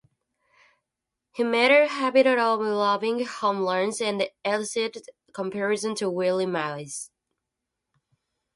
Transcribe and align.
He 1.31 1.43
made 1.43 1.69
a 1.69 1.87
habit 1.87 2.25
of 2.25 2.35
robbing 2.35 3.23
home 3.23 3.59
runs 3.63 4.01
and 4.01 4.27
elicited 4.43 5.05
comparisons 5.31 5.99
to 5.99 6.09
Willie 6.09 6.47
Mays. 6.47 7.11